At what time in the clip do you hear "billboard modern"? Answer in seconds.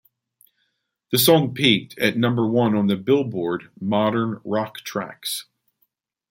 2.95-4.41